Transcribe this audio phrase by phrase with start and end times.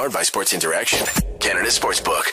[0.00, 1.06] Powered by Sports Interaction,
[1.40, 2.24] Canada Sportsbook.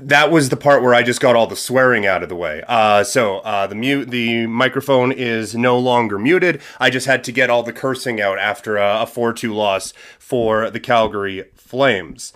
[0.00, 2.62] that was the part where I just got all the swearing out of the way.
[2.66, 6.62] Uh, so uh, the mute, the microphone is no longer muted.
[6.80, 10.80] I just had to get all the cursing out after a, four-two loss for the
[10.80, 12.32] Calgary Flames.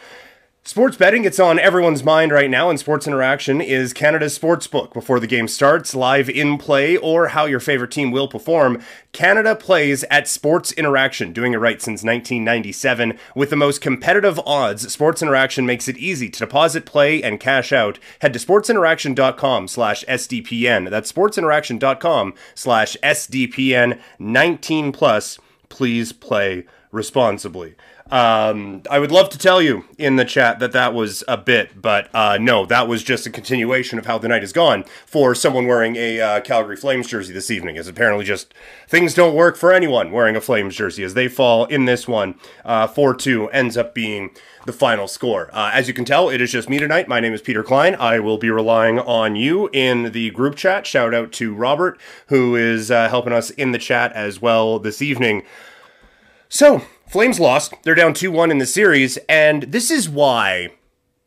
[0.64, 4.93] Sports betting, it's on everyone's mind right now, and Sports Interaction is Canada's sportsbook.
[4.93, 8.80] Before the game starts, live in play, or how your favorite team will perform,
[9.11, 13.18] Canada plays at Sports Interaction, doing it right since 1997.
[13.35, 17.72] With the most competitive odds, Sports Interaction makes it easy to deposit, play, and cash
[17.72, 17.99] out.
[18.21, 20.90] Head to sportsinteraction.com slash SDPN.
[20.90, 25.40] That's sportsinteraction.com slash SDPN 19 plus.
[25.68, 27.74] Please play responsibly.
[28.12, 31.80] Um, I would love to tell you in the chat that that was a bit,
[31.80, 35.34] but uh, no, that was just a continuation of how the night has gone for
[35.34, 37.78] someone wearing a uh, Calgary Flames jersey this evening.
[37.78, 38.52] As apparently just
[38.86, 42.34] things don't work for anyone wearing a Flames jersey as they fall in this one.
[42.66, 44.28] Uh, 4 2 ends up being
[44.66, 45.48] the final score.
[45.50, 47.08] Uh, as you can tell, it is just me tonight.
[47.08, 47.94] My name is Peter Klein.
[47.94, 50.86] I will be relying on you in the group chat.
[50.86, 55.00] Shout out to Robert, who is uh, helping us in the chat as well this
[55.00, 55.44] evening.
[56.50, 57.74] So, Flames lost.
[57.82, 60.70] They're down 2 1 in the series, and this is why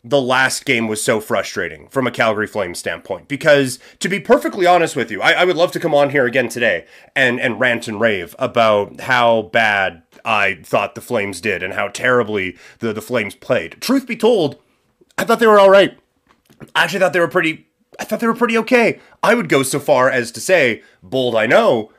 [0.03, 3.27] the last game was so frustrating from a Calgary Flames standpoint.
[3.27, 6.25] Because, to be perfectly honest with you, I, I would love to come on here
[6.25, 11.61] again today and, and rant and rave about how bad I thought the Flames did
[11.61, 13.77] and how terribly the, the Flames played.
[13.79, 14.59] Truth be told,
[15.19, 15.95] I thought they were all right.
[16.73, 17.67] I actually thought they were pretty.
[17.99, 18.99] I thought they were pretty okay.
[19.21, 21.91] I would go so far as to say, bold I know,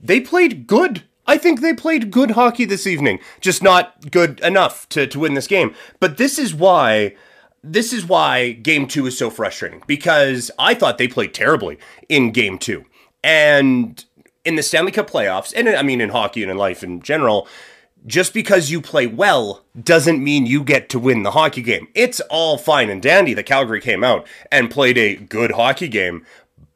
[0.00, 1.02] they played good.
[1.28, 5.34] I think they played good hockey this evening, just not good enough to, to win
[5.34, 5.74] this game.
[6.00, 7.14] But this is why
[7.62, 12.30] this is why game two is so frustrating because I thought they played terribly in
[12.30, 12.84] game two.
[13.22, 14.02] And
[14.44, 17.46] in the Stanley Cup playoffs, and I mean in hockey and in life in general,
[18.06, 21.88] just because you play well doesn't mean you get to win the hockey game.
[21.94, 26.24] It's all fine and dandy that Calgary came out and played a good hockey game,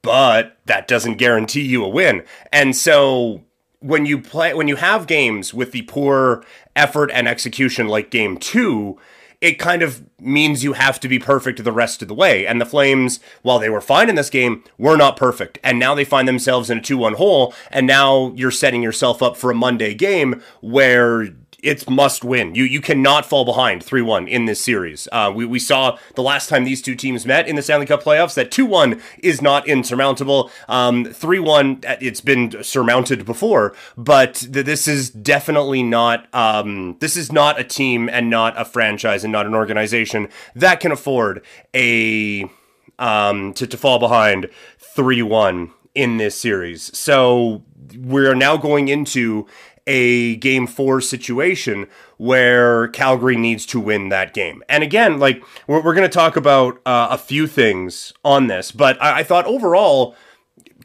[0.03, 2.25] but that doesn't guarantee you a win.
[2.53, 3.43] And so
[3.83, 6.45] when you play when you have games with the poor
[6.75, 8.99] effort and execution like game 2,
[9.41, 12.47] it kind of means you have to be perfect the rest of the way.
[12.47, 15.59] And the Flames, while they were fine in this game, were not perfect.
[15.65, 17.53] And now they find themselves in a 2 1 hole.
[17.71, 21.29] And now you're setting yourself up for a Monday game where
[21.63, 22.55] it's must win.
[22.55, 25.09] You you cannot fall behind 3 1 in this series.
[25.13, 28.03] Uh, we, we saw the last time these two teams met in the Stanley Cup
[28.03, 30.49] playoffs that 2 1 is not insurmountable.
[30.67, 36.33] 3 um, 1, it's been surmounted before, but th- this is definitely not.
[36.35, 40.81] Um, this is not a team and not a franchise and not an organization that
[40.81, 42.51] can afford a
[42.99, 46.97] um, to, to fall behind 3 1 in this series.
[46.97, 47.63] So
[47.97, 49.47] we're now going into
[49.87, 54.63] a game four situation where Calgary needs to win that game.
[54.69, 58.71] And again, like we're, we're going to talk about uh, a few things on this,
[58.71, 60.15] but I, I thought overall,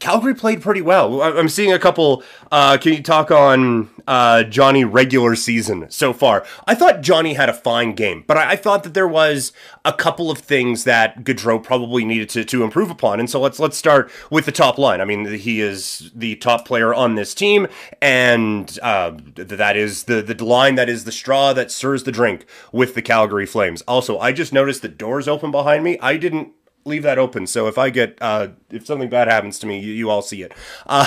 [0.00, 1.22] Calgary played pretty well.
[1.22, 2.22] I'm seeing a couple.
[2.50, 6.46] Uh, can you talk on uh, Johnny regular season so far?
[6.66, 9.52] I thought Johnny had a fine game, but I, I thought that there was
[9.84, 13.20] a couple of things that Gaudreau probably needed to, to improve upon.
[13.20, 15.00] And so let's let's start with the top line.
[15.00, 17.66] I mean, he is the top player on this team,
[18.00, 22.46] and uh, that is the the line that is the straw that stirs the drink
[22.72, 23.82] with the Calgary Flames.
[23.82, 25.98] Also, I just noticed the doors open behind me.
[26.00, 26.52] I didn't
[26.88, 27.46] leave that open.
[27.46, 30.42] So if I get uh, if something bad happens to me, you, you all see
[30.42, 30.52] it.
[30.86, 31.06] Uh,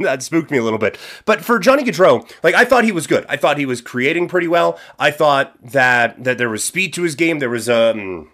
[0.00, 0.96] that spooked me a little bit.
[1.24, 3.26] But for Johnny Gaudreau, like I thought he was good.
[3.28, 4.78] I thought he was creating pretty well.
[4.98, 7.40] I thought that that there was speed to his game.
[7.40, 8.30] There was um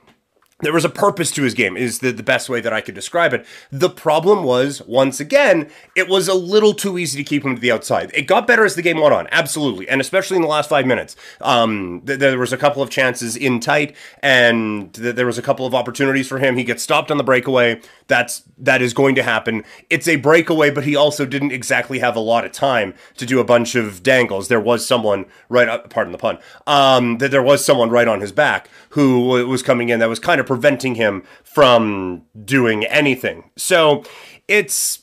[0.60, 2.94] there was a purpose to his game is the, the best way that i could
[2.94, 3.46] describe it.
[3.70, 7.60] The problem was once again it was a little too easy to keep him to
[7.60, 8.10] the outside.
[8.12, 10.86] It got better as the game went on absolutely and especially in the last five
[10.86, 11.14] minutes.
[11.40, 15.42] Um, th- there was a couple of chances in tight and th- there was a
[15.42, 16.56] couple of opportunities for him.
[16.56, 17.80] He gets stopped on the breakaway.
[18.08, 19.64] That's that is going to happen.
[19.90, 23.38] It's a breakaway but he also didn't exactly have a lot of time to do
[23.38, 24.48] a bunch of dangles.
[24.48, 28.32] There was someone right pardon the pun um, that there was someone right on his
[28.32, 33.50] back who was coming in that was kind of preventing him from doing anything.
[33.56, 34.02] So
[34.48, 35.00] it's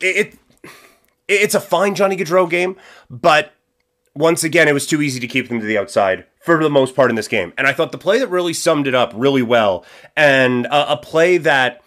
[0.00, 0.34] it
[1.28, 2.76] it's a fine Johnny Gaudreau game,
[3.08, 3.52] but
[4.14, 6.96] once again, it was too easy to keep them to the outside for the most
[6.96, 7.52] part in this game.
[7.58, 9.84] And I thought the play that really summed it up really well,
[10.16, 11.82] and a, a play that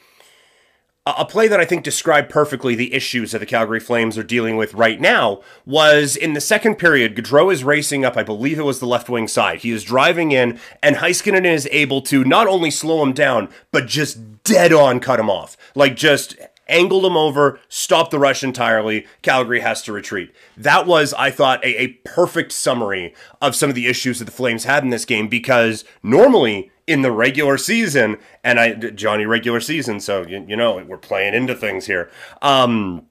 [1.18, 4.58] a play that I think described perfectly the issues that the Calgary Flames are dealing
[4.58, 7.16] with right now was in the second period.
[7.16, 9.60] Gaudreau is racing up, I believe it was the left wing side.
[9.60, 13.88] He is driving in, and Heiskanen is able to not only slow him down, but
[13.88, 15.56] just dead on cut him off.
[15.76, 16.36] Like just
[16.70, 19.06] angled him over, stopped the rush entirely.
[19.22, 20.34] Calgary has to retreat.
[20.56, 24.32] That was, I thought, a, a perfect summary of some of the issues that the
[24.32, 29.60] Flames had in this game because normally in the regular season, and I, Johnny, regular
[29.60, 32.10] season, so you, you know, we're playing into things here.
[32.42, 33.06] Um,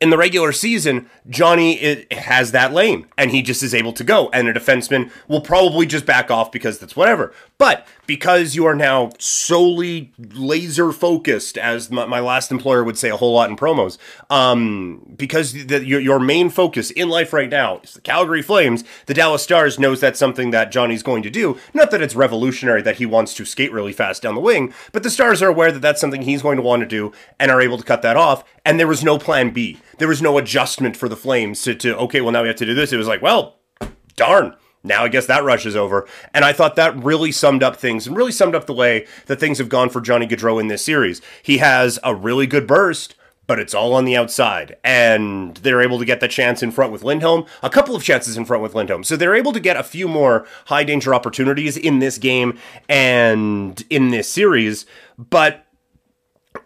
[0.00, 4.28] in the regular season, Johnny has that lane and he just is able to go.
[4.30, 7.32] And a defenseman will probably just back off because that's whatever.
[7.56, 13.10] But because you are now solely laser focused, as my, my last employer would say
[13.10, 13.98] a whole lot in promos,
[14.30, 18.84] um, because the, your, your main focus in life right now is the Calgary Flames,
[19.06, 21.58] the Dallas Stars knows that's something that Johnny's going to do.
[21.74, 25.02] Not that it's revolutionary that he wants to skate really fast down the wing, but
[25.02, 27.60] the Stars are aware that that's something he's going to want to do and are
[27.60, 28.44] able to cut that off.
[28.64, 31.96] And there was no plan B there was no adjustment for the Flames to, to
[31.98, 32.92] okay, well now we have to do this.
[32.92, 33.58] It was like, well,
[34.16, 34.56] darn.
[34.82, 36.06] Now I guess that rush is over.
[36.32, 39.38] And I thought that really summed up things and really summed up the way that
[39.38, 41.20] things have gone for Johnny Gaudreau in this series.
[41.42, 43.14] He has a really good burst,
[43.46, 44.76] but it's all on the outside.
[44.82, 48.36] And they're able to get the chance in front with Lindholm, a couple of chances
[48.36, 49.04] in front with Lindholm.
[49.04, 52.58] So they're able to get a few more high danger opportunities in this game
[52.88, 54.86] and in this series.
[55.18, 55.66] But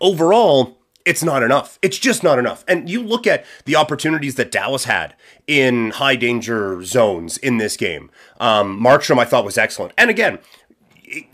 [0.00, 1.78] overall, it's not enough.
[1.82, 2.64] It's just not enough.
[2.66, 5.14] And you look at the opportunities that Dallas had
[5.46, 8.10] in high danger zones in this game.
[8.40, 9.92] Um, Markstrom, I thought, was excellent.
[9.98, 10.38] And again,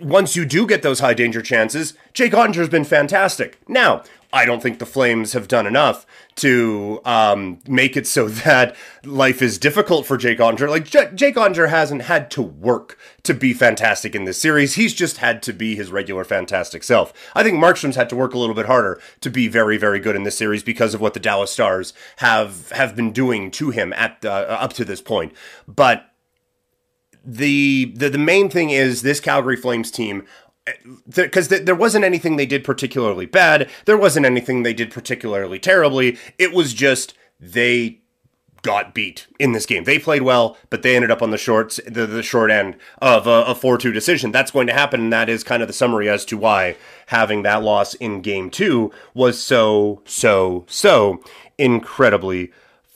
[0.01, 3.59] once you do get those high danger chances, Jake Oettinger's been fantastic.
[3.69, 4.03] Now,
[4.33, 6.07] I don't think the Flames have done enough
[6.37, 10.69] to um, make it so that life is difficult for Jake Oettinger.
[10.69, 14.75] Like J- Jake Oettinger hasn't had to work to be fantastic in this series.
[14.75, 17.13] He's just had to be his regular fantastic self.
[17.35, 20.17] I think Markstrom's had to work a little bit harder to be very, very good
[20.17, 23.93] in this series because of what the Dallas Stars have have been doing to him
[23.95, 25.33] at uh, up to this point.
[25.67, 26.07] But
[27.25, 30.25] the, the the main thing is this Calgary Flames team
[31.09, 33.69] because th- there wasn't anything they did particularly bad.
[33.87, 36.19] There wasn't anything they did particularly terribly.
[36.39, 38.01] It was just they
[38.63, 39.85] got beat in this game.
[39.85, 43.27] They played well, but they ended up on the shorts, the, the short end of
[43.27, 44.33] a, 4-2 decision.
[44.33, 46.77] That's going to happen, and that is kind of the summary as to why
[47.07, 51.23] having that loss in game two was so, so, so
[51.59, 52.53] incredibly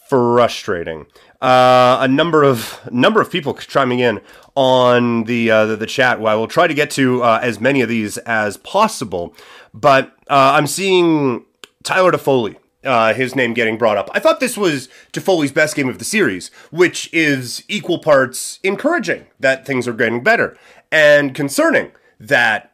[0.08, 1.06] frustrating.
[1.44, 4.19] Uh, a number of number of people chiming in
[4.55, 6.19] on the uh, the, the, chat.
[6.19, 9.35] Well, I will try to get to uh, as many of these as possible,
[9.75, 11.44] but uh, I'm seeing
[11.82, 12.56] Tyler Toffoli.
[12.82, 14.08] Uh, his name getting brought up.
[14.14, 19.26] I thought this was Toffoli's best game of the series, which is equal parts encouraging
[19.38, 20.56] that things are getting better
[20.90, 22.74] and concerning that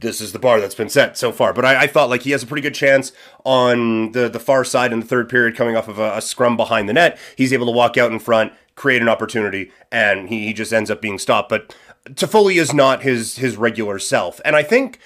[0.00, 1.52] this is the bar that's been set so far.
[1.52, 3.12] But I, I, thought like he has a pretty good chance
[3.44, 6.56] on the the far side in the third period, coming off of a, a, scrum
[6.56, 7.18] behind the net.
[7.36, 10.90] He's able to walk out in front, create an opportunity, and he, he just ends
[10.90, 11.48] up being stopped.
[11.48, 11.74] But
[12.10, 14.98] Toffoli is not his his regular self, and I think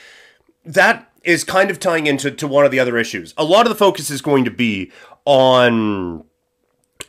[0.65, 3.33] that is kind of tying into to one of the other issues.
[3.37, 4.91] A lot of the focus is going to be
[5.25, 6.25] on.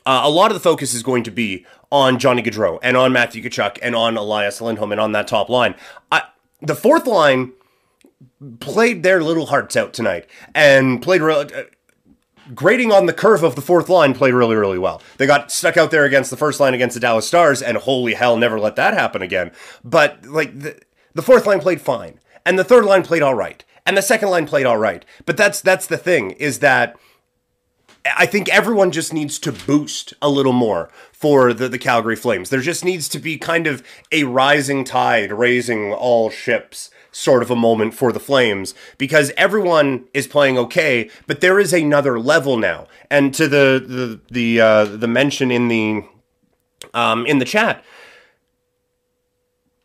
[0.05, 3.13] Uh, a lot of the focus is going to be on Johnny Gaudreau and on
[3.13, 5.75] Matthew Tkachuk and on Elias Lindholm and on that top line.
[6.11, 6.23] I,
[6.61, 7.53] the fourth line
[8.59, 11.39] played their little hearts out tonight and played real.
[11.39, 11.63] Uh,
[12.53, 15.01] grading on the curve of the fourth line played really, really well.
[15.17, 18.13] They got stuck out there against the first line against the Dallas Stars, and holy
[18.13, 19.51] hell, never let that happen again.
[19.83, 20.79] But like the,
[21.13, 24.29] the fourth line played fine, and the third line played all right, and the second
[24.29, 25.05] line played all right.
[25.25, 26.97] But that's that's the thing is that.
[28.17, 32.49] I think everyone just needs to boost a little more for the, the Calgary Flames.
[32.49, 37.49] There just needs to be kind of a rising tide raising all ships sort of
[37.49, 42.57] a moment for the Flames because everyone is playing okay, but there is another level
[42.57, 42.87] now.
[43.09, 46.03] And to the the the uh, the mention in the
[46.93, 47.85] um, in the chat,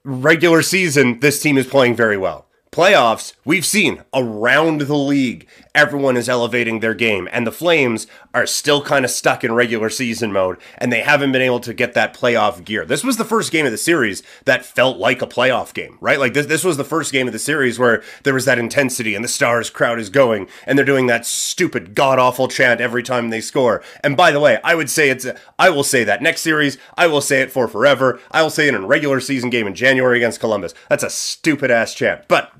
[0.03, 2.47] regular season, this team is playing very well.
[2.73, 8.47] Playoffs, we've seen around the league, everyone is elevating their game, and the Flames are
[8.47, 11.95] still kind of stuck in regular season mode, and they haven't been able to get
[11.95, 12.85] that playoff gear.
[12.85, 16.19] This was the first game of the series that felt like a playoff game, right?
[16.19, 19.15] Like this, this was the first game of the series where there was that intensity,
[19.15, 23.05] and the Stars crowd is going, and they're doing that stupid, god awful chant every
[23.05, 23.81] time they score.
[24.03, 25.29] And by the way, I would say it's,
[25.61, 28.19] I will say that next series, I will say it for forever.
[28.33, 30.75] I will say it in a regular season game in January against Columbus.
[30.89, 32.59] That's a stupid ass chant, but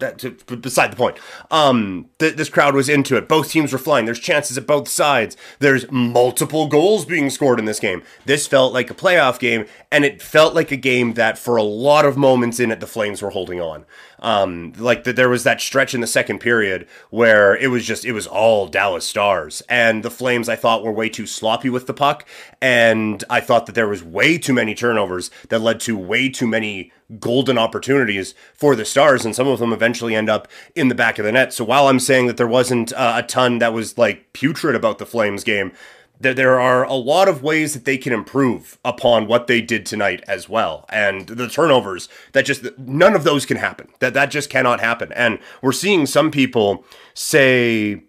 [0.63, 1.19] beside the point.
[1.51, 3.29] Um, th- this crowd was into it.
[3.29, 4.05] Both teams were flying.
[4.05, 5.37] There's chances at both sides.
[5.59, 8.03] There's multiple goals being scored in this game.
[8.25, 11.63] This felt like a playoff game, and it felt like a game that, for a
[11.63, 13.85] lot of moments in it, the Flames were holding on.
[14.21, 18.05] Um, like that, there was that stretch in the second period where it was just
[18.05, 21.87] it was all Dallas Stars, and the Flames I thought were way too sloppy with
[21.87, 22.27] the puck,
[22.61, 26.47] and I thought that there was way too many turnovers that led to way too
[26.47, 30.95] many golden opportunities for the Stars, and some of them eventually end up in the
[30.95, 31.53] back of the net.
[31.53, 34.99] So while I'm saying that there wasn't uh, a ton that was like putrid about
[34.99, 35.73] the Flames game,
[36.21, 39.87] there, there are a lot of ways that they can improve upon what they did
[39.87, 40.85] tonight as well.
[40.89, 43.89] And the turnovers that just none of those can happen.
[44.01, 45.13] That that just cannot happen.
[45.13, 46.85] And we're seeing some people
[47.15, 48.03] say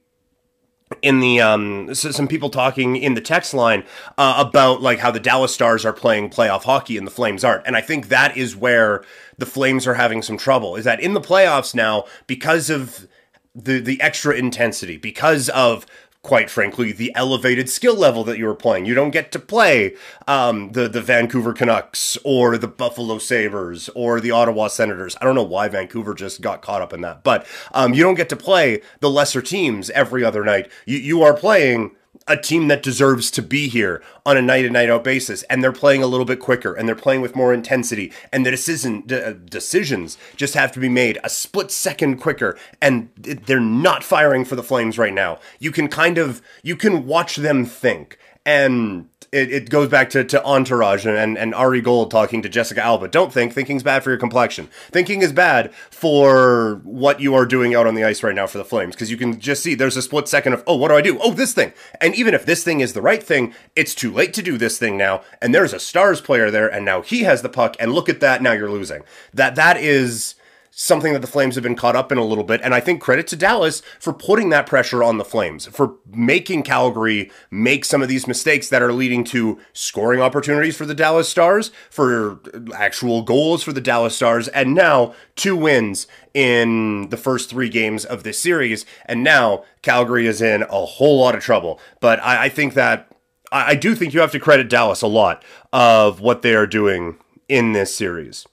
[1.03, 3.83] in the um some people talking in the text line
[4.17, 7.65] uh, about like how the Dallas Stars are playing playoff hockey and the Flames aren't.
[7.67, 9.03] And I think that is where
[9.37, 10.75] the Flames are having some trouble.
[10.75, 13.07] Is that in the playoffs now because of
[13.53, 15.85] the the extra intensity because of
[16.21, 18.85] quite frankly, the elevated skill level that you were playing.
[18.85, 19.95] You don't get to play
[20.27, 25.15] um, the the Vancouver Canucks or the Buffalo Sabres or the Ottawa Senators.
[25.21, 28.15] I don't know why Vancouver just got caught up in that, but um, you don't
[28.15, 30.69] get to play the lesser teams every other night.
[30.85, 31.95] You you are playing
[32.29, 35.63] a team that deserves to be here on a night in night out basis and
[35.63, 39.01] they're playing a little bit quicker and they're playing with more intensity and the decision
[39.01, 44.03] d- uh, decisions just have to be made a split second quicker and they're not
[44.03, 45.39] firing for the flames right now.
[45.57, 50.24] You can kind of you can watch them think and it, it goes back to,
[50.24, 53.07] to Entourage and, and, Ari Gold talking to Jessica Alba.
[53.07, 54.69] Don't think thinking's bad for your complexion.
[54.91, 58.57] Thinking is bad for what you are doing out on the ice right now for
[58.57, 60.95] the Flames because you can just see there's a split second of, oh, what do
[60.95, 61.19] I do?
[61.21, 61.74] Oh, this thing.
[62.01, 64.79] And even if this thing is the right thing, it's too late to do this
[64.79, 65.21] thing now.
[65.41, 68.19] And there's a Stars player there, and now he has the puck, and look at
[68.19, 69.03] that, now you're losing.
[69.33, 70.36] That That is
[70.81, 72.62] something that the Flames have been caught up in a little bit.
[72.63, 76.63] And I think credit to Dallas for putting that pressure on the Flames, for making
[76.63, 81.27] Calgary make some of these mistakes that are leading to scoring opportunities for the Dallas
[81.27, 82.39] Stars, for
[82.74, 88.05] actual goals for the Dallas Stars, and now two wins in the first three games
[88.05, 88.86] of this series.
[89.05, 91.77] And now Calgary is in a whole lot of trouble.
[92.00, 93.12] But I, I think that.
[93.51, 95.43] I do think you have to credit Dallas a lot
[95.74, 97.17] of what they are doing
[97.48, 98.45] in this series.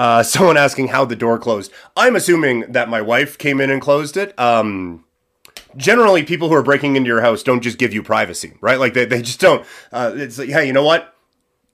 [0.00, 1.70] Uh, someone asking how the door closed.
[1.94, 4.38] I'm assuming that my wife came in and closed it.
[4.40, 5.04] Um,
[5.76, 8.78] generally, people who are breaking into your house don't just give you privacy, right?
[8.78, 9.66] Like they, they just don't.
[9.92, 11.14] Uh, it's like, hey, you know what?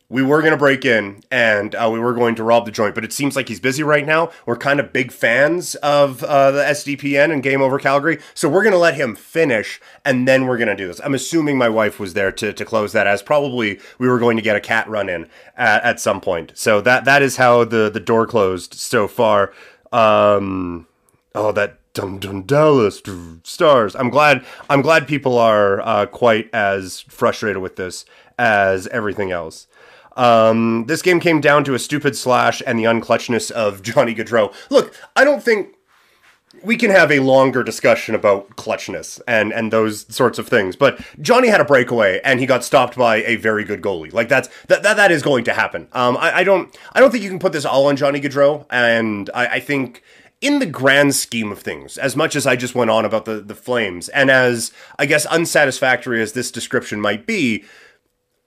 [0.09, 2.95] We were going to break in and uh, we were going to rob the joint,
[2.95, 4.31] but it seems like he's busy right now.
[4.45, 8.63] We're kind of big fans of uh, the SDPN and Game Over Calgary, so we're
[8.63, 11.01] going to let him finish and then we're going to do this.
[11.03, 14.37] I'm assuming my wife was there to, to close that, as probably we were going
[14.37, 16.53] to get a cat run in at, at some point.
[16.55, 19.53] So that that is how the the door closed so far.
[19.93, 20.87] Um,
[21.35, 23.03] oh, that dum dum Dallas
[23.43, 23.97] stars.
[23.97, 24.45] I'm glad.
[24.71, 28.05] I'm glad people are uh, quite as frustrated with this
[28.39, 29.67] as everything else.
[30.16, 34.52] Um, this game came down to a stupid slash and the unclutchness of Johnny Gaudreau.
[34.70, 35.76] Look, I don't think
[36.62, 40.76] we can have a longer discussion about clutchness and and those sorts of things.
[40.76, 44.12] But Johnny had a breakaway and he got stopped by a very good goalie.
[44.12, 45.88] Like that's that that, that is going to happen.
[45.92, 48.66] Um, I, I don't I don't think you can put this all on Johnny Gaudreau,
[48.70, 50.02] and I, I think
[50.40, 53.40] in the grand scheme of things, as much as I just went on about the
[53.40, 57.64] the Flames, and as I guess unsatisfactory as this description might be,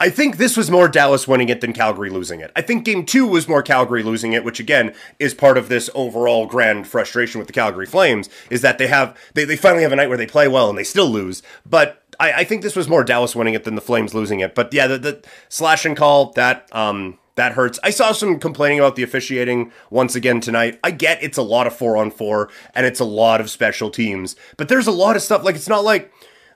[0.01, 2.51] I think this was more Dallas winning it than Calgary losing it.
[2.56, 5.89] I think game two was more Calgary losing it, which again is part of this
[5.94, 9.91] overall grand frustration with the Calgary Flames, is that they have they, they finally have
[9.91, 11.44] a night where they play well and they still lose.
[11.65, 14.56] But I, I think this was more Dallas winning it than the Flames losing it.
[14.56, 17.79] But yeah, the, the slash and call, that um that hurts.
[17.84, 20.79] I saw some complaining about the officiating once again tonight.
[20.84, 23.89] I get it's a lot of four on four and it's a lot of special
[23.89, 26.12] teams, but there's a lot of stuff like it's not like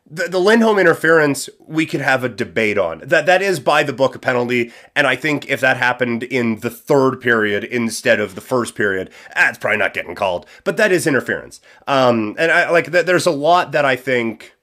[0.10, 3.00] the, the Lindholm interference we could have a debate on.
[3.00, 6.60] That that is by the book a penalty, and I think if that happened in
[6.60, 10.46] the third period instead of the first period, that's probably not getting called.
[10.64, 11.62] But that is interference.
[11.88, 13.06] Um, and I like that.
[13.06, 14.56] There's a lot that I think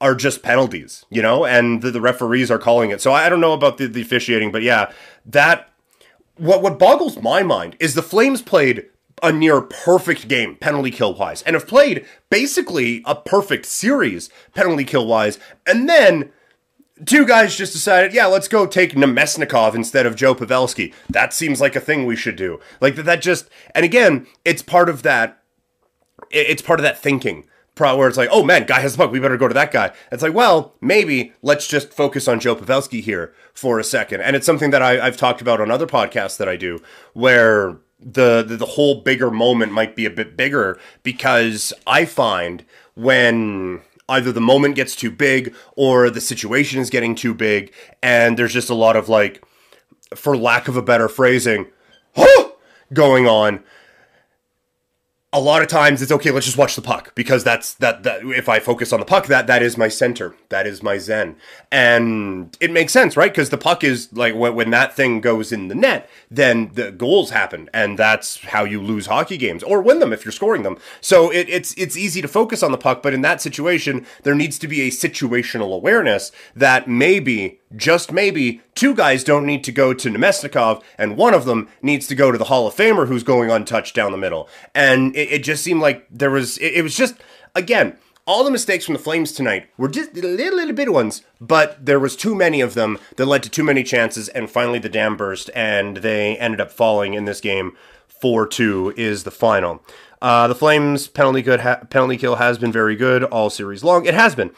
[0.00, 3.02] are just penalties, you know, and the, the referees are calling it.
[3.02, 4.92] So I don't know about the, the officiating, but yeah,
[5.26, 5.70] that
[6.36, 8.86] what what boggles my mind is the Flames played
[9.22, 14.84] a near perfect game penalty kill wise and have played basically a perfect series penalty
[14.84, 16.30] kill wise and then
[17.04, 21.60] two guys just decided yeah let's go take Namestnikov instead of Joe Pavelski that seems
[21.60, 25.02] like a thing we should do like that that just and again it's part of
[25.02, 25.42] that
[26.30, 27.44] it's part of that thinking
[27.80, 29.92] where it's like, oh man, guy has the puck, we better go to that guy.
[30.12, 34.20] It's like, well, maybe let's just focus on Joe Pavelski here for a second.
[34.20, 36.80] And it's something that I, have talked about on other podcasts that I do,
[37.14, 42.64] where the, the the whole bigger moment might be a bit bigger because I find
[42.94, 48.38] when either the moment gets too big or the situation is getting too big and
[48.38, 49.44] there's just a lot of like
[50.14, 51.66] for lack of a better phrasing
[52.92, 53.62] going on
[55.32, 58.20] a lot of times it's okay let's just watch the puck because that's that, that
[58.24, 61.36] if i focus on the puck that that is my center that is my zen.
[61.72, 63.32] And it makes sense right?
[63.32, 66.92] Because the puck is like when, when that thing goes in the net then the
[66.92, 70.62] goals happen and that's how you lose hockey games or win them if you're scoring
[70.62, 70.76] them.
[71.00, 74.34] So it, it's it's easy to focus on the puck but in that situation there
[74.34, 79.70] needs to be a situational awareness that maybe just maybe, two guys don't need to
[79.70, 83.06] go to Namestnikov, and one of them needs to go to the Hall of Famer
[83.06, 84.48] who's going untouched down the middle.
[84.74, 87.14] And it, it just seemed like there was, it, it, was just,
[87.54, 87.96] again,
[88.26, 91.98] all the mistakes from the Flames tonight were just little, little bit ones, but there
[91.98, 95.16] was too many of them that led to too many chances, and finally the dam
[95.16, 97.76] burst, and they ended up falling in this game.
[98.06, 99.82] 4 2 is the final.
[100.22, 104.04] Uh, the Flames penalty good ha- penalty kill has been very good all series long.
[104.04, 104.50] It has been,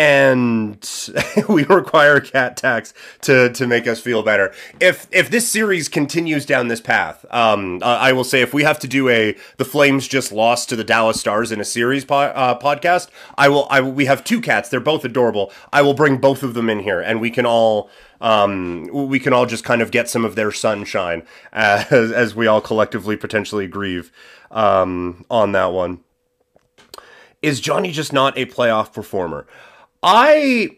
[0.00, 1.10] and
[1.48, 4.50] we require cat tax to to make us feel better.
[4.80, 8.62] If if this series continues down this path, um, uh, I will say if we
[8.62, 12.06] have to do a the Flames just lost to the Dallas Stars in a series
[12.06, 13.66] po- uh, podcast, I will.
[13.68, 14.70] I we have two cats.
[14.70, 15.52] They're both adorable.
[15.70, 17.90] I will bring both of them in here, and we can all.
[18.22, 21.22] Um, we can all just kind of get some of their sunshine
[21.54, 24.12] as, as we all collectively potentially grieve
[24.50, 26.00] um, on that one.
[27.40, 29.46] Is Johnny just not a playoff performer?
[30.02, 30.70] I.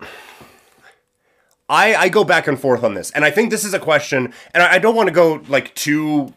[1.68, 4.34] I, I go back and forth on this, and I think this is a question,
[4.52, 6.34] and I, I don't want to go like too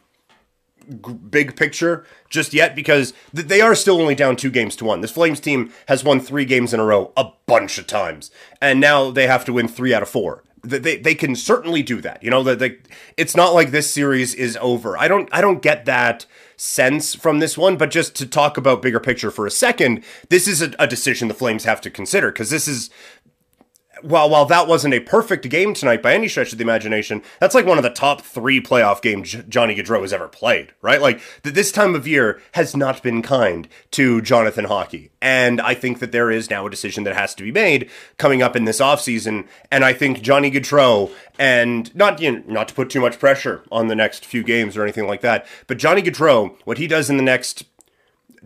[1.30, 5.02] big picture just yet because th- they are still only down two games to one.
[5.02, 8.80] This Flames team has won three games in a row a bunch of times, and
[8.80, 10.44] now they have to win three out of four.
[10.70, 12.24] Th- They, they can certainly do that.
[12.24, 12.78] You know that
[13.18, 14.98] it's not like this series is over.
[14.98, 16.26] I don't I don't get that
[16.58, 20.48] sense from this one, but just to talk about bigger picture for a second, this
[20.48, 22.90] is a, a decision the Flames have to consider because this is
[24.02, 27.56] while while that wasn't a perfect game tonight by any stretch of the imagination, that's
[27.56, 31.02] like one of the top three playoff games Johnny Gaudreau has ever played, right?
[31.02, 35.74] Like th- this time of year has not been kind to Jonathan Hockey, and I
[35.74, 38.66] think that there is now a decision that has to be made coming up in
[38.66, 43.02] this offseason, and I think Johnny Gaudreau and not you know, not to put too
[43.02, 46.78] much pressure on the next few games or anything like that, but Johnny Gaudreau, what
[46.78, 47.66] he does in the next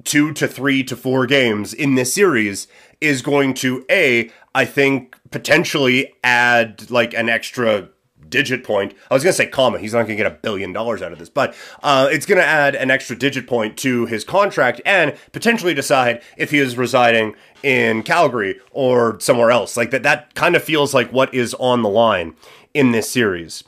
[0.04, 2.68] two to three to four games in this series
[3.02, 7.90] is going to a I think potentially add like an extra
[8.30, 8.94] digit point.
[9.10, 9.80] I was gonna say comma.
[9.80, 12.76] He's not gonna get a billion dollars out of this, but uh, it's gonna add
[12.76, 18.04] an extra digit point to his contract and potentially decide if he is residing in
[18.04, 19.76] Calgary or somewhere else.
[19.76, 20.04] Like that.
[20.04, 22.36] That kind of feels like what is on the line
[22.74, 23.64] in this series.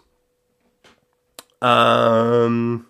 [1.62, 2.88] Um.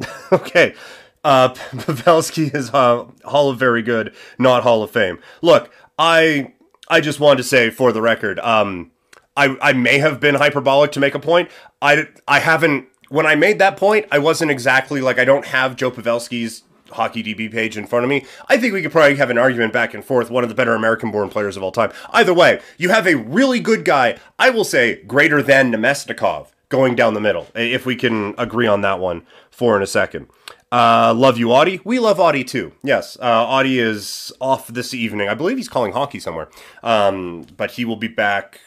[0.32, 0.74] okay.
[1.22, 5.18] Uh, Pavelski is uh, Hall of Very Good, not Hall of Fame.
[5.42, 6.54] Look, I
[6.88, 8.90] I just wanted to say for the record, um,
[9.36, 11.50] I I may have been hyperbolic to make a point.
[11.82, 12.86] I I haven't.
[13.08, 17.22] When I made that point, I wasn't exactly like I don't have Joe Pavelski's hockey
[17.22, 18.24] DB page in front of me.
[18.48, 20.30] I think we could probably have an argument back and forth.
[20.30, 21.92] One of the better American-born players of all time.
[22.10, 24.18] Either way, you have a really good guy.
[24.38, 27.46] I will say greater than Namestnikov going down the middle.
[27.54, 30.28] If we can agree on that one for in a second.
[30.72, 31.80] Uh, love you, Audie.
[31.84, 32.72] We love Audie too.
[32.82, 35.28] Yes, uh, Audie is off this evening.
[35.28, 36.48] I believe he's calling hockey somewhere.
[36.82, 38.60] Um, but he will be back,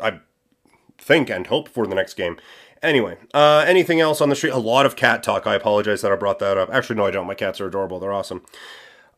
[0.00, 0.20] I
[0.98, 2.38] think and hope for the next game.
[2.82, 4.50] Anyway, uh, anything else on the street?
[4.50, 5.46] A lot of cat talk.
[5.46, 6.68] I apologize that I brought that up.
[6.70, 7.26] Actually, no, I don't.
[7.26, 8.00] My cats are adorable.
[8.00, 8.42] They're awesome.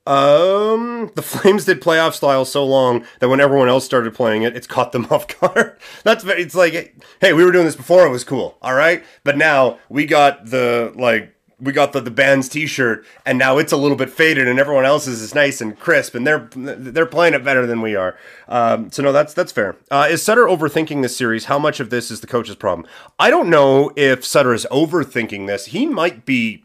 [0.07, 4.55] Um, the Flames did playoff style so long that when everyone else started playing it,
[4.55, 5.79] it's caught them off guard.
[6.05, 9.03] That's it's like, hey, we were doing this before, it was cool, all right.
[9.25, 11.34] But now we got the like
[11.65, 14.85] we got the, the band's t-shirt and now it's a little bit faded and everyone
[14.85, 18.17] else's is nice and crisp and they're they're playing it better than we are
[18.49, 21.91] um, so no that's that's fair uh, is sutter overthinking this series how much of
[21.91, 22.87] this is the coach's problem
[23.19, 26.65] i don't know if sutter is overthinking this he might be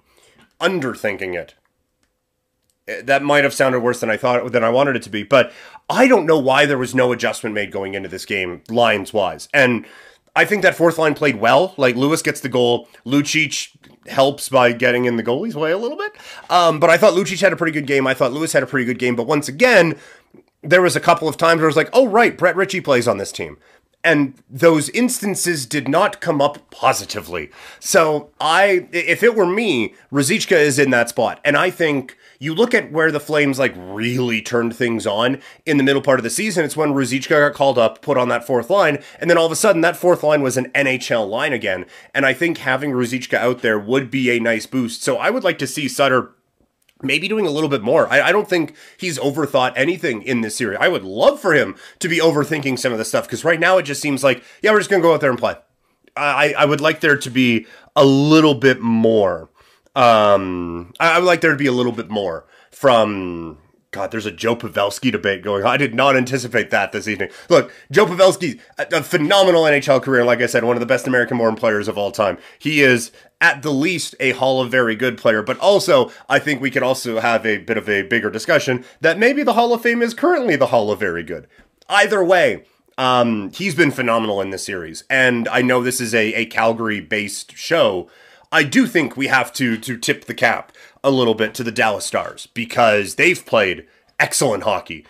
[0.60, 1.56] underthinking it
[3.04, 5.22] that might have sounded worse than I thought than I wanted it to be.
[5.22, 5.52] But
[5.92, 9.48] I don't know why there was no adjustment made going into this game, lines wise.
[9.54, 9.86] And
[10.36, 11.74] I think that fourth line played well.
[11.78, 13.76] Like Lewis gets the goal, Lucic
[14.08, 16.14] helps by getting in the goalie's way a little bit.
[16.50, 18.08] Um, but I thought Lucic had a pretty good game.
[18.08, 19.16] I thought Lewis had a pretty good game.
[19.16, 19.98] But once again,
[20.62, 23.08] there was a couple of times where I was like, oh right, Brett Ritchie plays
[23.08, 23.58] on this team.
[24.02, 27.52] And those instances did not come up positively.
[27.80, 32.56] So I, if it were me, Ruzicka is in that spot, and I think you
[32.56, 36.24] look at where the Flames like really turned things on in the middle part of
[36.24, 36.64] the season.
[36.64, 39.52] It's when Ruzicka got called up, put on that fourth line, and then all of
[39.52, 41.86] a sudden that fourth line was an NHL line again.
[42.14, 45.04] And I think having Ruzicka out there would be a nice boost.
[45.04, 46.32] So I would like to see Sutter
[47.02, 48.08] maybe doing a little bit more.
[48.08, 50.80] I, I, don't think he's overthought anything in this series.
[50.82, 53.78] I would love for him to be overthinking some of the stuff because right now
[53.78, 55.56] it just seems like, yeah, we're just going to go out there and play.
[56.18, 59.49] I, I would like there to be a little bit more
[59.96, 63.58] Um, I, would like there to be a little bit more from.
[63.92, 65.68] God, there's a Joe Pavelski debate going on.
[65.72, 67.32] I did not anticipate that this evening.
[67.50, 70.24] Look, Joe Pavelski, a, phenomenal NHL career.
[70.24, 72.38] Like I said, one of the best American-born players of all time.
[72.60, 76.62] He is at the least a Hall of Very Good player, but also I think
[76.62, 79.82] we could also have a bit of a bigger discussion that maybe the Hall of
[79.82, 81.48] Fame is currently the Hall of Very Good.
[81.90, 82.66] Either way,
[83.00, 87.56] um, he's been phenomenal in this series, and I know this is a, a Calgary-based
[87.56, 88.10] show.
[88.52, 90.72] I do think we have to to tip the cap
[91.04, 93.86] a little bit to the Dallas Stars because they've played
[94.20, 95.06] excellent hockey.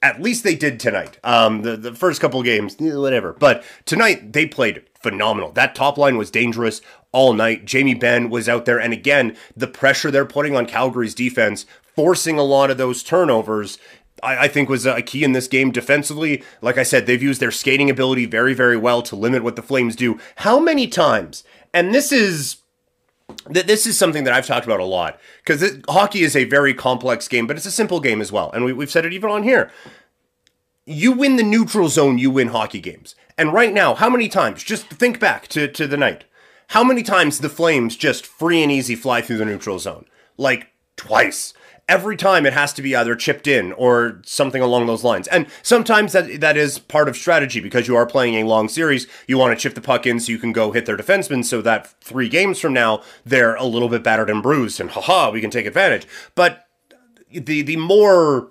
[0.00, 1.18] At least they did tonight.
[1.24, 5.50] Um, the the first couple games, eh, whatever, but tonight they played phenomenal.
[5.52, 7.64] That top line was dangerous all night.
[7.64, 12.38] Jamie Benn was out there, and again, the pressure they're putting on Calgary's defense, forcing
[12.38, 13.78] a lot of those turnovers,
[14.22, 16.42] I, I, think was a key in this game defensively.
[16.60, 19.62] Like I said, they've used their skating ability very, very well to limit what the
[19.62, 20.18] Flames do.
[20.36, 21.44] How many times?
[21.72, 22.58] And this is
[23.50, 26.74] that this is something that I've talked about a lot because hockey is a very
[26.74, 28.50] complex game, but it's a simple game as well.
[28.52, 29.70] And we, we've said it even on here.
[30.86, 33.14] You win the neutral zone, you win hockey games.
[33.36, 34.64] And right now, how many times?
[34.64, 36.24] Just think back to, to the night.
[36.68, 40.06] How many times the Flames just free and easy fly through the neutral zone?
[40.36, 41.54] Like twice
[41.88, 45.26] every time it has to be either chipped in or something along those lines.
[45.28, 49.06] And sometimes that that is part of strategy because you are playing a long series.
[49.26, 51.62] You want to chip the puck in so you can go hit their defensemen so
[51.62, 55.40] that three games from now they're a little bit battered and bruised and haha, we
[55.40, 56.06] can take advantage.
[56.34, 56.66] But
[57.30, 58.50] the the more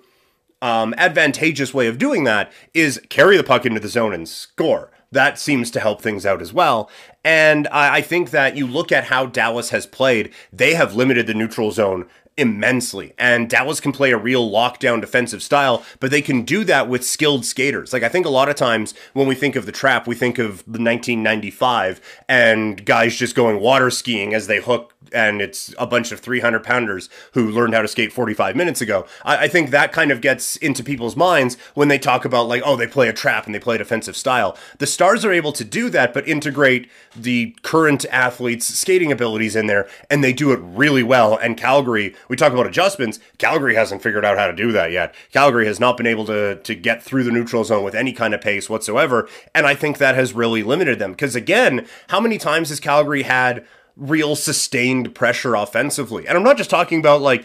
[0.60, 4.90] um, advantageous way of doing that is carry the puck into the zone and score.
[5.10, 6.90] That seems to help things out as well.
[7.24, 11.26] And I, I think that you look at how Dallas has played, they have limited
[11.26, 12.06] the neutral zone
[12.38, 13.12] immensely.
[13.18, 17.04] And Dallas can play a real lockdown defensive style, but they can do that with
[17.04, 17.92] skilled skaters.
[17.92, 20.38] Like I think a lot of times when we think of the trap, we think
[20.38, 25.86] of the 1995 and guys just going water skiing as they hook and it's a
[25.86, 29.06] bunch of 300 pounders who learned how to skate 45 minutes ago.
[29.24, 32.62] I, I, think that kind of gets into people's minds when they talk about, like,
[32.64, 34.56] oh, they play a trap and they play a defensive style.
[34.78, 39.66] The Stars are able to do that, but integrate the current athletes' skating abilities in
[39.66, 41.36] there, and they do it really well.
[41.36, 45.14] And Calgary, we talk about adjustments, Calgary hasn't figured out how to do that yet.
[45.32, 48.34] Calgary has not been able to, to get through the neutral zone with any kind
[48.34, 49.28] of pace whatsoever.
[49.54, 51.12] And I think that has really limited them.
[51.12, 53.64] Because again, how many times has Calgary had
[53.98, 56.26] real sustained pressure offensively.
[56.26, 57.44] And I'm not just talking about like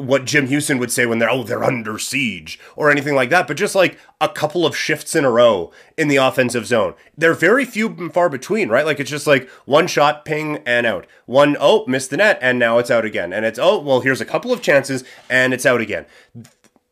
[0.00, 3.46] what Jim Houston would say when they're oh they're under siege or anything like that,
[3.46, 6.94] but just like a couple of shifts in a row in the offensive zone.
[7.16, 8.86] They're very few and far between, right?
[8.86, 11.06] Like it's just like one shot, ping, and out.
[11.26, 13.32] One oh missed the net, and now it's out again.
[13.32, 16.06] And it's oh well here's a couple of chances, and it's out again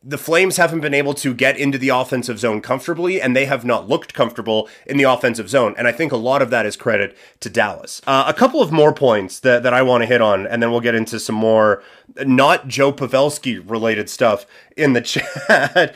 [0.07, 3.65] the Flames haven't been able to get into the offensive zone comfortably, and they have
[3.65, 5.73] not looked comfortable in the offensive zone.
[5.79, 8.03] And I think a lot of that is credit to Dallas.
[8.05, 10.69] Uh, a couple of more points that, that I want to hit on, and then
[10.69, 11.81] we'll get into some more
[12.23, 14.45] not Joe Pavelski related stuff
[14.77, 15.01] in the
[15.49, 15.95] chat.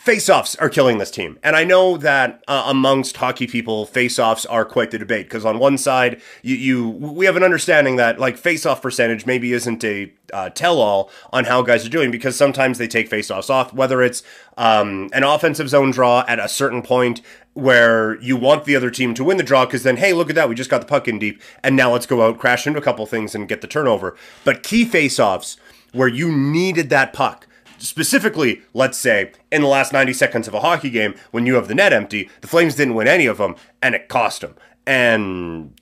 [0.00, 4.64] Face-offs are killing this team, and I know that uh, amongst hockey people, face-offs are
[4.64, 5.26] quite the debate.
[5.26, 9.52] Because on one side, you, you we have an understanding that like face-off percentage maybe
[9.52, 13.74] isn't a uh, tell-all on how guys are doing because sometimes they take face-offs off,
[13.74, 14.22] whether it's
[14.56, 17.20] um, an offensive zone draw at a certain point
[17.52, 20.36] where you want the other team to win the draw because then hey look at
[20.36, 22.78] that we just got the puck in deep and now let's go out crash into
[22.78, 24.16] a couple things and get the turnover.
[24.44, 25.58] But key face-offs
[25.92, 27.46] where you needed that puck
[27.82, 31.68] specifically, let's say, in the last 90 seconds of a hockey game, when you have
[31.68, 34.54] the net empty, the Flames didn't win any of them, and it cost them.
[34.86, 35.74] And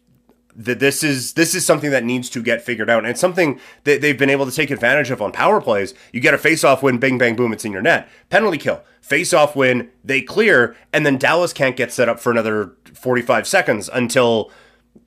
[0.58, 3.60] that this is this is something that needs to get figured out, and it's something
[3.84, 5.94] that they've been able to take advantage of on power plays.
[6.12, 8.08] You get a face-off win, bang bang boom, it's in your net.
[8.28, 12.72] Penalty kill, face-off win, they clear, and then Dallas can't get set up for another
[12.92, 14.50] 45 seconds until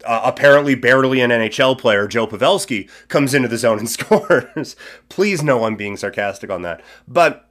[0.06, 4.76] uh, apparently barely an NHL player, Joe Pavelski, comes into the zone and scores.
[5.10, 6.82] Please know I'm being sarcastic on that.
[7.08, 7.48] But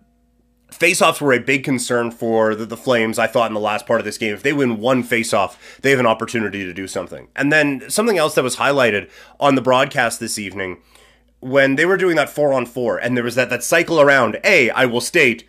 [0.71, 4.01] Faceoffs were a big concern for the, the, Flames, I thought, in the last part
[4.01, 4.33] of this game.
[4.33, 7.29] If they win one faceoff, they have an opportunity to do something.
[7.35, 10.79] And then something else that was highlighted on the broadcast this evening
[11.41, 14.39] when they were doing that four on four, and there was that, that cycle around
[14.45, 15.49] A, I will state,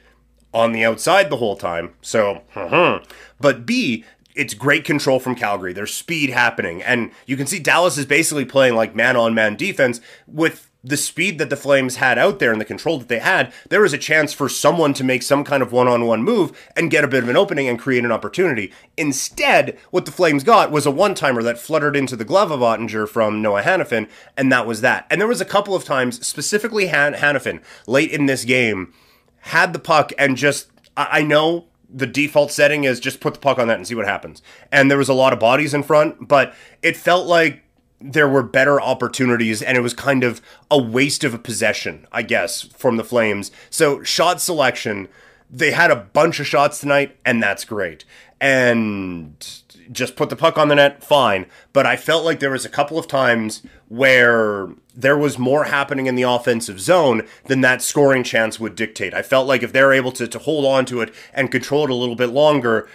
[0.54, 1.94] on the outside the whole time.
[2.02, 2.42] So,
[3.40, 5.74] but B, it's great control from Calgary.
[5.74, 6.82] There's speed happening.
[6.82, 10.98] And you can see Dallas is basically playing like man on man defense with the
[10.98, 13.54] speed that the Flames had out there and the control that they had.
[13.70, 16.58] There was a chance for someone to make some kind of one on one move
[16.76, 18.74] and get a bit of an opening and create an opportunity.
[18.98, 22.62] Instead, what the Flames got was a one timer that fluttered into the glove of
[22.62, 25.06] Oettinger from Noah Hanifin, and that was that.
[25.10, 28.94] And there was a couple of times, specifically Han- Hanifin, late in this game,
[29.42, 30.68] had the puck and just.
[30.98, 33.96] I, I know the default setting is just put the puck on that and see
[33.96, 34.42] what happens.
[34.72, 37.64] And there was a lot of bodies in front, but it felt like
[38.00, 42.24] there were better opportunities and it was kind of a waste of a possession, I
[42.24, 43.52] guess, from the Flames.
[43.70, 45.08] So, shot selection,
[45.50, 48.06] they had a bunch of shots tonight, and that's great.
[48.40, 49.61] And
[49.92, 51.46] just put the puck on the net, fine.
[51.74, 56.06] But I felt like there was a couple of times where there was more happening
[56.06, 59.14] in the offensive zone than that scoring chance would dictate.
[59.14, 61.90] I felt like if they're able to, to hold on to it and control it
[61.90, 62.88] a little bit longer,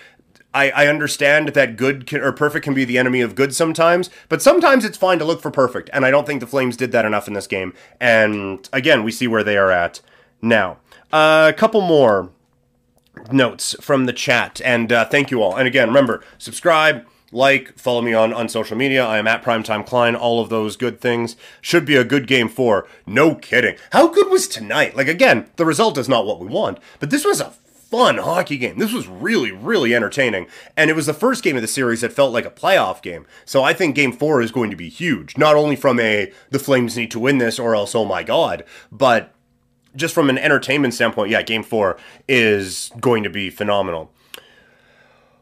[0.55, 4.09] I, I understand that good can, or perfect can be the enemy of good sometimes,
[4.31, 5.91] but sometimes it's fine to look for perfect.
[5.93, 7.75] And I don't think the Flames did that enough in this game.
[8.01, 10.01] And again, we see where they are at
[10.41, 10.79] now.
[11.13, 12.31] Uh, a couple more
[13.31, 14.61] notes from the chat.
[14.65, 15.57] And uh, thank you all.
[15.57, 19.05] And again, remember, subscribe, like, follow me on, on social media.
[19.05, 21.37] I am at Primetime Klein, all of those good things.
[21.61, 22.87] Should be a good game for.
[23.07, 23.77] No kidding.
[23.91, 24.97] How good was tonight?
[24.97, 27.53] Like, again, the result is not what we want, but this was a
[27.91, 28.79] fun hockey game.
[28.79, 30.47] This was really, really entertaining.
[30.77, 33.27] And it was the first game of the series that felt like a playoff game.
[33.45, 35.39] So I think game four is going to be huge.
[35.39, 38.65] Not only from a the Flames need to win this or else, oh my God,
[38.91, 39.33] but
[39.97, 41.97] just from an entertainment standpoint, yeah, game four
[42.29, 44.13] is going to be phenomenal.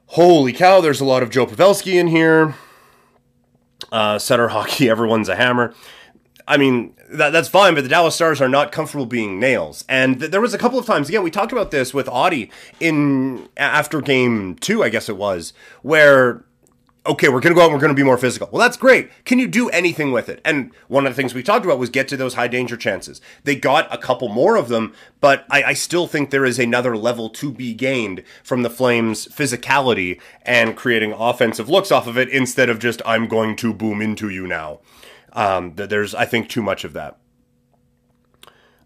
[0.06, 2.54] Holy cow, there's a lot of Joe Pavelski in here.
[3.90, 5.74] Uh, Sutter hockey, everyone's a hammer.
[6.46, 9.84] I mean, that, that's fine, but the Dallas Stars are not comfortable being nails.
[9.88, 12.50] And th- there was a couple of times, again, we talked about this with Audie
[12.80, 16.44] in after game two, I guess it was, where
[17.06, 18.48] okay, we're going to go out and we're going to be more physical.
[18.50, 19.10] Well, that's great.
[19.24, 20.40] Can you do anything with it?
[20.44, 23.20] And one of the things we talked about was get to those high danger chances.
[23.44, 26.96] They got a couple more of them, but I, I still think there is another
[26.96, 32.28] level to be gained from the Flames' physicality and creating offensive looks off of it
[32.30, 34.80] instead of just, I'm going to boom into you now.
[35.32, 37.18] Um, there's, I think, too much of that.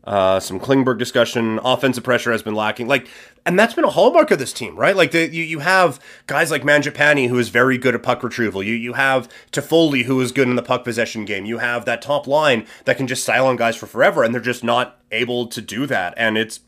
[0.09, 1.61] Uh, some Klingberg discussion.
[1.63, 2.89] Offensive pressure has been lacking.
[2.89, 3.09] Like,
[3.45, 4.97] and that's been a hallmark of this team, right?
[4.97, 8.63] Like, the, you, you have guys like Mangiapane who is very good at puck retrieval.
[8.63, 11.45] You you have Toffoli, who is good in the puck possession game.
[11.45, 14.41] You have that top line that can just style on guys for forever, and they're
[14.41, 16.15] just not able to do that.
[16.17, 16.61] And it's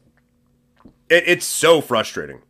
[1.08, 2.42] it, it's so frustrating.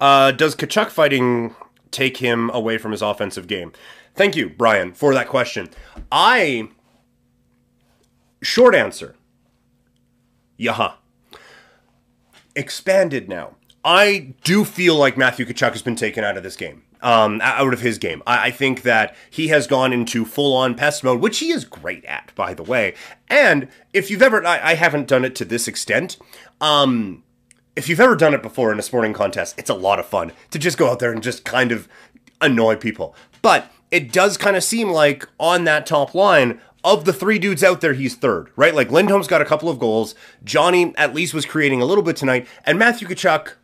[0.00, 1.56] Uh, does Tkachuk fighting
[1.90, 3.72] take him away from his offensive game?
[4.14, 5.70] Thank you, Brian, for that question.
[6.12, 6.68] I
[8.40, 9.16] short answer.
[10.58, 10.94] Yaha.
[12.54, 13.56] Expanded now.
[13.84, 16.82] I do feel like Matthew Tkachuk has been taken out of this game.
[17.00, 18.24] Um, out of his game.
[18.26, 21.64] I, I think that he has gone into full on pest mode, which he is
[21.64, 22.94] great at, by the way.
[23.28, 26.16] And if you've ever, I, I haven't done it to this extent.
[26.60, 27.22] Um,
[27.76, 30.32] if you've ever done it before in a sporting contest, it's a lot of fun
[30.50, 31.88] to just go out there and just kind of
[32.40, 33.14] annoy people.
[33.42, 37.64] But it does kind of seem like on that top line, of the three dudes
[37.64, 38.74] out there, he's third, right?
[38.74, 40.14] Like Lindholm's got a couple of goals.
[40.44, 43.54] Johnny at least was creating a little bit tonight, and Matthew Tkachuk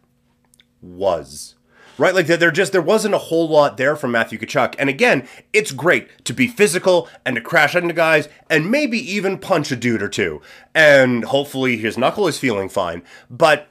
[0.82, 1.54] was.
[1.96, 5.28] Right, like there just there wasn't a whole lot there from Matthew Tkachuk, and again,
[5.52, 9.76] it's great to be physical and to crash into guys and maybe even punch a
[9.76, 10.42] dude or two,
[10.74, 13.04] and hopefully his knuckle is feeling fine.
[13.30, 13.68] But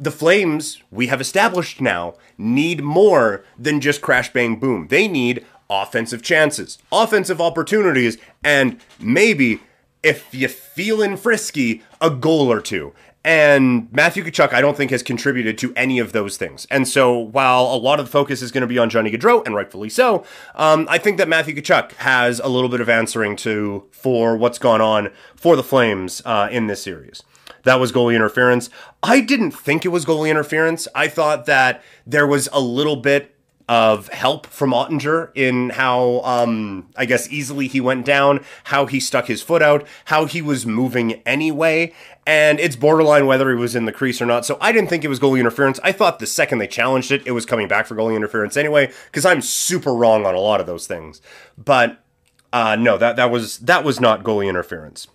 [0.00, 4.88] the Flames, we have established now, need more than just crash bang boom.
[4.88, 9.60] They need offensive chances, offensive opportunities, and maybe,
[10.02, 12.92] if you're feeling frisky, a goal or two.
[13.26, 16.64] And Matthew Tkachuk, I don't think, has contributed to any of those things.
[16.70, 19.44] And so, while a lot of the focus is going to be on Johnny Gaudreau,
[19.44, 20.24] and rightfully so,
[20.54, 24.60] um, I think that Matthew Tkachuk has a little bit of answering to for what's
[24.60, 27.24] gone on for the Flames uh, in this series.
[27.64, 28.70] That was goalie interference.
[29.02, 30.86] I didn't think it was goalie interference.
[30.94, 33.34] I thought that there was a little bit
[33.68, 39.00] of help from Oettinger in how, um, I guess, easily he went down, how he
[39.00, 41.92] stuck his foot out, how he was moving anyway.
[42.28, 44.46] And it's borderline whether he was in the crease or not.
[44.46, 45.80] So I didn't think it was goalie interference.
[45.82, 48.92] I thought the second they challenged it, it was coming back for goalie interference anyway,
[49.06, 51.20] because I'm super wrong on a lot of those things.
[51.58, 52.04] But
[52.52, 55.08] uh, no, that, that was that was not goalie interference.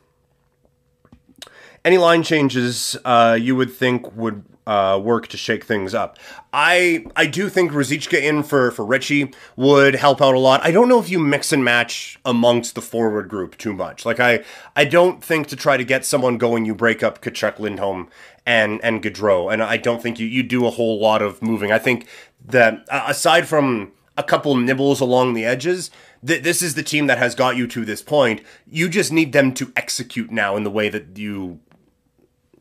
[1.84, 6.18] Any line changes uh, you would think would uh, work to shake things up.
[6.54, 10.64] I I do think Ruzicka in for for Ritchie would help out a lot.
[10.64, 14.06] I don't know if you mix and match amongst the forward group too much.
[14.06, 14.44] Like I
[14.76, 18.10] I don't think to try to get someone going, you break up Tkachuk, Lindholm,
[18.46, 21.72] and and Gaudreau, and I don't think you you do a whole lot of moving.
[21.72, 22.08] I think
[22.46, 25.90] that uh, aside from a couple nibbles along the edges.
[26.26, 28.42] Th- this is the team that has got you to this point.
[28.70, 31.60] You just need them to execute now in the way that you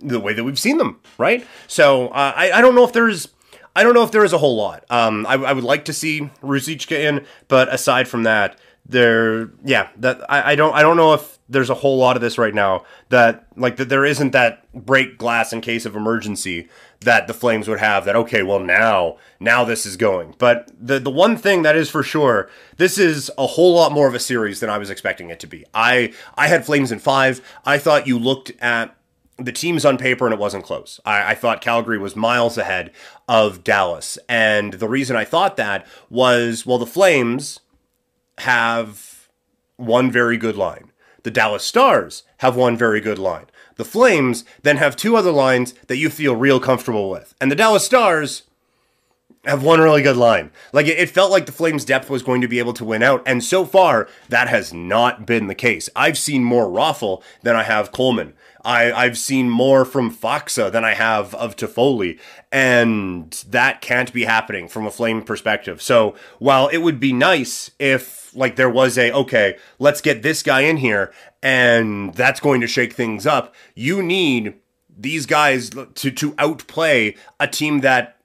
[0.00, 1.46] the way that we've seen them, right?
[1.66, 3.28] So uh, I, I don't know if there's
[3.74, 4.84] I don't know if there is a whole lot.
[4.90, 9.88] Um, I, I would like to see Ruzicka in, but aside from that, there, yeah,
[9.98, 12.54] that I, I don't I don't know if there's a whole lot of this right
[12.54, 16.68] now that like that there isn't that break glass in case of emergency
[17.00, 20.34] that the Flames would have that okay, well now now this is going.
[20.38, 24.08] But the the one thing that is for sure, this is a whole lot more
[24.08, 25.64] of a series than I was expecting it to be.
[25.72, 27.40] I I had Flames in 5.
[27.64, 28.96] I thought you looked at
[29.40, 31.00] the teams on paper and it wasn't close.
[31.04, 32.92] I, I, thought Calgary was miles ahead
[33.28, 34.18] of Dallas.
[34.28, 37.60] And the reason I thought that was well, the Flames
[38.38, 39.28] have
[39.76, 40.92] one very good line.
[41.22, 43.46] The Dallas Stars have one very good line.
[43.76, 47.34] The Flames then have two other lines that you feel real comfortable with.
[47.40, 48.42] And the Dallas Stars
[49.44, 50.50] have one really good line.
[50.72, 53.22] Like it, felt like the Flames' depth was going to be able to win out,
[53.24, 55.88] and so far that has not been the case.
[55.96, 58.34] I've seen more Raffl than I have Coleman.
[58.64, 62.18] I, I've seen more from Faksa than I have of Toffoli,
[62.52, 65.80] and that can't be happening from a Flame perspective.
[65.80, 70.42] So while it would be nice if like there was a okay, let's get this
[70.42, 73.54] guy in here, and that's going to shake things up.
[73.74, 74.54] You need
[74.94, 78.19] these guys to to outplay a team that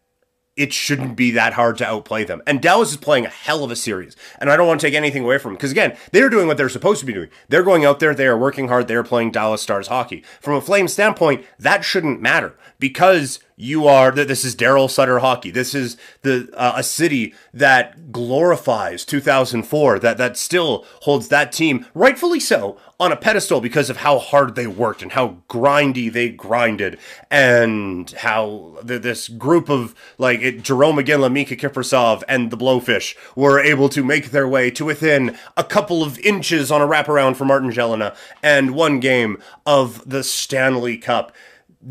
[0.55, 2.41] it shouldn't be that hard to outplay them.
[2.47, 4.15] And Dallas is playing a hell of a series.
[4.39, 6.57] And I don't want to take anything away from them because, again, they're doing what
[6.57, 7.29] they're supposed to be doing.
[7.49, 10.23] They're going out there, they are working hard, they're playing Dallas Stars hockey.
[10.39, 15.49] From a Flame standpoint, that shouldn't matter because you are this is Daryl Sutter hockey.
[15.49, 21.85] This is the uh, a city that glorifies 2004 that that still holds that team
[21.93, 26.29] rightfully so on a pedestal because of how hard they worked and how grindy they
[26.29, 26.97] grinded
[27.29, 33.15] and how the, this group of like it, Jarome Iginla, Miikka Kiprusoff and the Blowfish
[33.35, 37.35] were able to make their way to within a couple of inches on a wraparound
[37.35, 41.33] for Martin Gelinas and one game of the Stanley Cup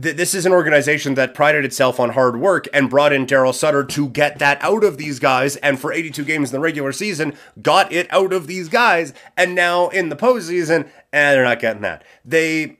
[0.00, 3.54] th- this is an organization that prided itself on hard work and brought in Daryl
[3.54, 5.56] Sutter to get that out of these guys.
[5.56, 9.12] And for 82 games in the regular season, got it out of these guys.
[9.36, 12.04] And now in the postseason, and eh, they're not getting that.
[12.24, 12.78] They,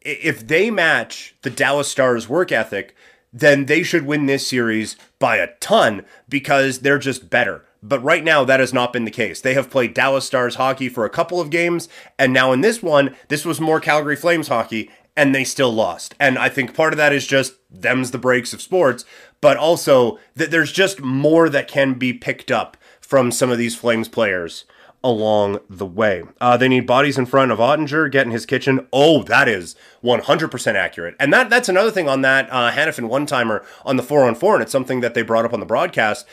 [0.00, 2.94] if they match the Dallas Stars work ethic,
[3.32, 7.64] then they should win this series by a ton because they're just better.
[7.82, 9.40] But right now, that has not been the case.
[9.40, 12.80] They have played Dallas Stars hockey for a couple of games, and now in this
[12.80, 16.14] one, this was more Calgary Flames hockey, and they still lost.
[16.18, 19.04] And I think part of that is just them's the breaks of sports,
[19.40, 23.76] but also that there's just more that can be picked up from some of these
[23.76, 24.64] Flames players
[25.04, 26.22] along the way.
[26.40, 28.86] Uh, they need bodies in front of Oettinger, get in his kitchen.
[28.92, 31.16] Oh, that is 100% accurate.
[31.18, 34.54] And that that's another thing on that uh, Hanifin one-timer on the 4 on 4
[34.54, 36.26] and it's something that they brought up on the broadcast.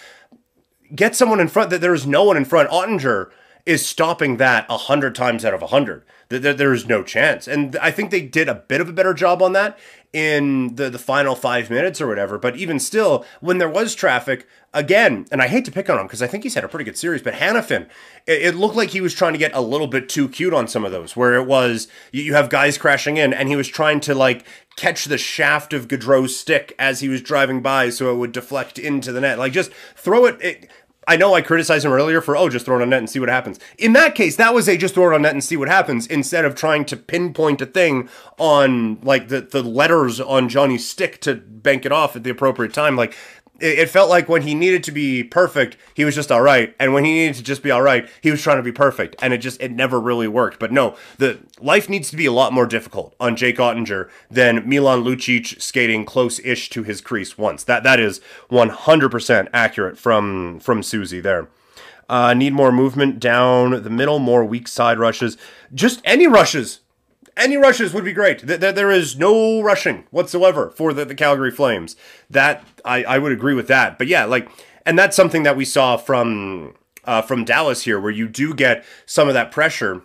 [0.93, 2.69] Get someone in front that there is no one in front.
[2.69, 3.29] Oettinger
[3.65, 6.03] is stopping that a hundred times out of a hundred.
[6.29, 9.15] There, there is no chance, and I think they did a bit of a better
[9.15, 9.79] job on that
[10.13, 12.37] in the the final five minutes or whatever.
[12.37, 16.05] But even still, when there was traffic again, and I hate to pick on him
[16.05, 17.87] because I think he's had a pretty good series, but Hanifin,
[18.27, 20.67] it, it, looked like he was trying to get a little bit too cute on
[20.67, 23.99] some of those, where it was you have guys crashing in, and he was trying
[24.01, 24.45] to like
[24.75, 28.79] catch the shaft of Gaudreau's stick as he was driving by, so it would deflect
[28.79, 29.37] into the net.
[29.37, 30.69] Like just throw it, it
[31.09, 33.19] I know I criticized him earlier for, oh, just throw it on net and see
[33.19, 33.59] what happens.
[33.79, 36.05] In that case, that was a just throw it on net and see what happens
[36.05, 41.19] instead of trying to pinpoint a thing on like the, the letters on Johnny's stick
[41.21, 42.95] to bank it off at the appropriate time.
[42.95, 43.17] Like
[43.61, 46.93] it, felt like when he needed to be perfect, he was just all right, and
[46.93, 49.33] when he needed to just be all right, he was trying to be perfect, and
[49.33, 50.59] it just it never really worked.
[50.59, 54.67] But no, the life needs to be a lot more difficult on Jake Oettinger than
[54.67, 57.63] Milan Lucic skating close-ish to his crease once.
[57.63, 61.47] That that is 100% accurate from from Susie there.
[62.07, 65.37] Uh, need more movement down the middle, more weak side rushes,
[65.73, 66.79] just any rushes
[67.39, 68.45] any rushes would be great.
[68.45, 71.95] There is no rushing whatsoever for the, Calgary Flames.
[72.29, 73.97] That I, I would agree with that.
[73.97, 74.49] But yeah, like,
[74.85, 76.75] and that's something that we saw from
[77.05, 80.03] uh, from Dallas here, where you do get some of that pressure.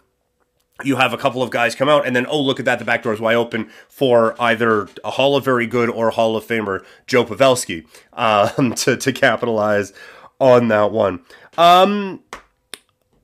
[0.82, 2.84] You have a couple of guys come out, and then oh look at that, the
[2.84, 6.44] back door is wide open for either a Hall of Very Good or Hall of
[6.44, 9.92] Famer Joe Pavelski um, to to capitalize
[10.40, 11.20] on that one.
[11.56, 12.22] Um,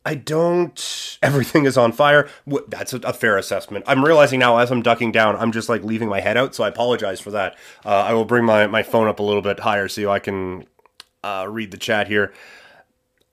[0.05, 1.19] I don't.
[1.23, 2.29] Everything is on fire.
[2.69, 3.85] That's a, fair assessment.
[3.87, 6.55] I'm realizing now as I'm ducking down, I'm just like leaving my head out.
[6.55, 7.57] So I apologize for that.
[7.85, 10.65] Uh, I will bring my, my phone up a little bit higher so I can
[11.23, 12.33] uh, read the chat here.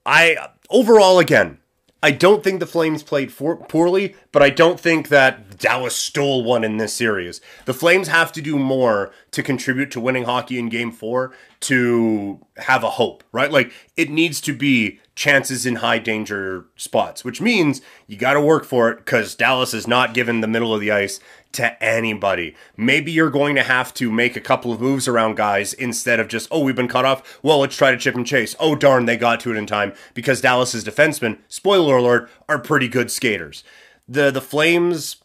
[0.04, 0.36] I
[0.70, 1.58] overall again,
[2.00, 6.44] I don't think the Flames played for, poorly, but I don't think that Dallas stole
[6.44, 7.40] one in this series.
[7.64, 12.38] The Flames have to do more to contribute to winning hockey in Game Four to
[12.56, 13.50] have a hope, right?
[13.50, 18.40] Like it needs to be chances in high danger spots, which means you got to
[18.40, 21.18] work for it because Dallas is not given the middle of the ice
[21.52, 22.54] to anybody.
[22.76, 26.28] Maybe you're going to have to make a couple of moves around guys instead of
[26.28, 27.38] just, oh, we've been cut off.
[27.42, 28.54] Well, let's try to chip and chase.
[28.60, 32.88] Oh, darn, they got to it in time because Dallas's defensemen, spoiler alert, are pretty
[32.88, 33.64] good skaters.
[34.06, 35.16] The the Flames,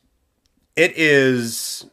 [0.76, 1.86] it is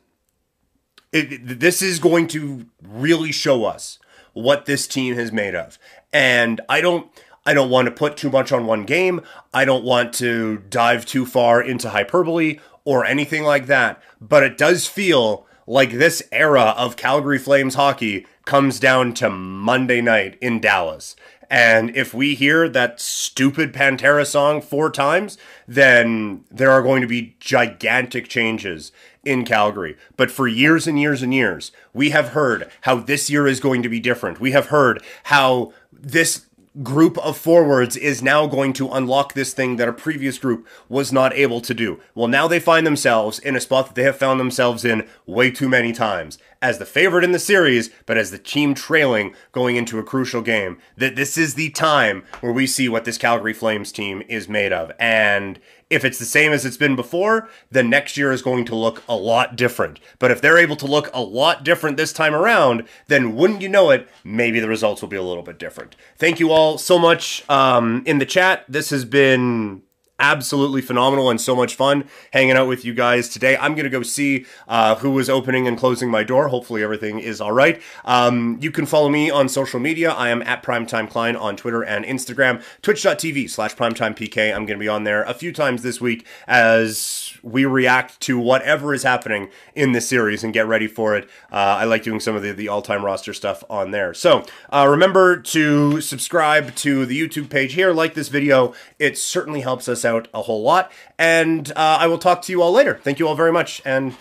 [1.13, 3.99] it, this is going to really show us
[4.33, 5.79] what this team has made of.
[6.13, 7.11] And I don't
[7.51, 9.23] I don't want to put too much on one game.
[9.53, 14.57] I don't want to dive too far into hyperbole or anything like that, but it
[14.57, 20.61] does feel like this era of Calgary Flames hockey comes down to Monday night in
[20.61, 21.17] Dallas.
[21.51, 25.37] And if we hear that stupid Pantera song four times,
[25.67, 28.93] then there are going to be gigantic changes
[29.25, 29.97] in Calgary.
[30.17, 33.83] But for years and years and years, we have heard how this year is going
[33.83, 34.39] to be different.
[34.39, 36.47] We have heard how this
[36.83, 41.13] group of forwards is now going to unlock this thing that a previous group was
[41.13, 42.01] not able to do.
[42.15, 45.51] Well, now they find themselves in a spot that they have found themselves in way
[45.51, 46.39] too many times.
[46.63, 50.43] As the favorite in the series, but as the team trailing going into a crucial
[50.43, 54.49] game, that this is the time where we see what this Calgary Flames team is
[54.49, 54.93] made of.
[55.01, 55.59] And
[55.91, 59.03] if it's the same as it's been before, then next year is going to look
[59.09, 60.01] a lot different.
[60.19, 63.69] But if they're able to look a lot different this time around, then wouldn't you
[63.69, 65.97] know it, maybe the results will be a little bit different.
[66.17, 68.65] Thank you all so much um, in the chat.
[68.69, 69.83] This has been
[70.21, 73.57] absolutely phenomenal and so much fun hanging out with you guys today.
[73.57, 76.49] I'm going to go see uh, who is opening and closing my door.
[76.49, 77.81] Hopefully, everything is all right.
[78.05, 80.11] Um, you can follow me on social media.
[80.13, 84.55] I am at Primetime Klein on Twitter and Instagram, twitch.tv slash primetimepk.
[84.55, 88.39] I'm going to be on there a few times this week as we react to
[88.39, 91.25] whatever is happening in this series and get ready for it.
[91.51, 94.13] Uh, I like doing some of the, the all time roster stuff on there.
[94.15, 98.75] So uh, remember to subscribe to the YouTube page here, like this video.
[98.99, 100.93] It certainly helps us out a whole lot.
[101.19, 103.01] And uh, I will talk to you all later.
[103.03, 104.15] Thank you all very much and